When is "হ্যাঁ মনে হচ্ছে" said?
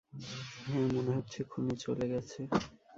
0.63-1.39